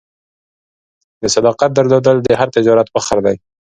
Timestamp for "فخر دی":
2.93-3.35